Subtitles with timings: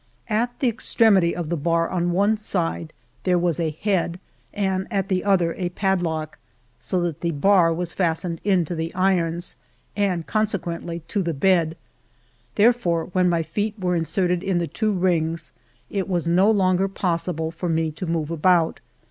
[0.29, 4.19] At the extremity of the bar, on one side, there was a head" D"
[4.67, 6.47] and at the other a padlock," E,"
[6.79, 9.57] so that the bar was fastened into the irons"
[9.95, 11.77] AA," and consequently to the bed.
[12.55, 15.51] Therefore, when my feet were inserted in the two rings,
[15.91, 18.79] it was no longer possible for me to move about.